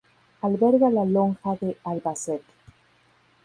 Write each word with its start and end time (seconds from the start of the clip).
Alberga 0.47 0.89
la 0.89 1.05
Lonja 1.05 1.55
de 1.61 1.77
Albacete. 1.83 2.53